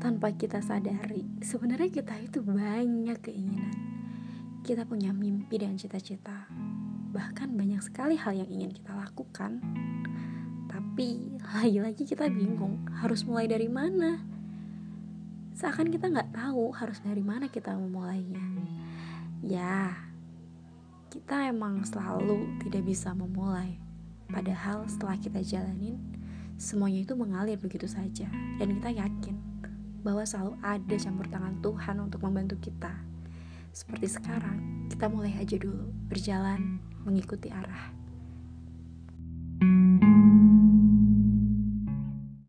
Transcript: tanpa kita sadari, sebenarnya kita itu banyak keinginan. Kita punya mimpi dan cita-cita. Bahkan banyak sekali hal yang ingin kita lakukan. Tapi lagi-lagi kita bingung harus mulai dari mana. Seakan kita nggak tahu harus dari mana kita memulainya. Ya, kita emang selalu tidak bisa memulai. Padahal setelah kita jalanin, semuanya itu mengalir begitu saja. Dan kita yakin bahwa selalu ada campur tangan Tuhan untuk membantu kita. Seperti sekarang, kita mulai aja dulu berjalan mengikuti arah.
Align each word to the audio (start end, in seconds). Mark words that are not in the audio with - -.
tanpa 0.00 0.32
kita 0.32 0.64
sadari, 0.64 1.28
sebenarnya 1.44 1.92
kita 1.92 2.16
itu 2.24 2.40
banyak 2.40 3.20
keinginan. 3.20 3.76
Kita 4.64 4.88
punya 4.88 5.12
mimpi 5.12 5.60
dan 5.60 5.76
cita-cita. 5.76 6.48
Bahkan 7.12 7.52
banyak 7.52 7.84
sekali 7.84 8.16
hal 8.16 8.32
yang 8.32 8.48
ingin 8.48 8.72
kita 8.72 8.96
lakukan. 8.96 9.60
Tapi 10.72 11.36
lagi-lagi 11.52 12.08
kita 12.08 12.32
bingung 12.32 12.80
harus 13.04 13.28
mulai 13.28 13.44
dari 13.44 13.68
mana. 13.68 14.24
Seakan 15.52 15.92
kita 15.92 16.08
nggak 16.08 16.32
tahu 16.32 16.72
harus 16.72 16.96
dari 17.04 17.20
mana 17.20 17.52
kita 17.52 17.76
memulainya. 17.76 18.40
Ya, 19.44 20.00
kita 21.12 21.52
emang 21.52 21.84
selalu 21.84 22.56
tidak 22.64 22.88
bisa 22.88 23.12
memulai. 23.12 23.76
Padahal 24.32 24.88
setelah 24.88 25.20
kita 25.20 25.44
jalanin, 25.44 26.00
semuanya 26.56 27.04
itu 27.04 27.12
mengalir 27.12 27.60
begitu 27.60 27.84
saja. 27.84 28.32
Dan 28.56 28.80
kita 28.80 28.96
yakin 28.96 29.49
bahwa 30.00 30.24
selalu 30.24 30.56
ada 30.64 30.96
campur 30.96 31.26
tangan 31.28 31.60
Tuhan 31.60 31.96
untuk 32.00 32.20
membantu 32.24 32.56
kita. 32.60 32.92
Seperti 33.70 34.18
sekarang, 34.18 34.90
kita 34.90 35.06
mulai 35.06 35.36
aja 35.38 35.54
dulu 35.54 35.88
berjalan 36.10 36.82
mengikuti 37.06 37.52
arah. 37.52 37.94